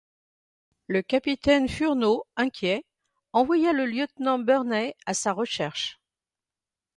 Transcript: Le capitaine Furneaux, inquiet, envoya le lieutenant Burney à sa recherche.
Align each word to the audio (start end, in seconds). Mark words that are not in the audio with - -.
Le 0.87 1.03
capitaine 1.03 1.69
Furneaux, 1.69 2.25
inquiet, 2.35 2.83
envoya 3.33 3.71
le 3.71 3.85
lieutenant 3.85 4.39
Burney 4.39 4.95
à 5.05 5.13
sa 5.13 5.31
recherche. 5.31 5.99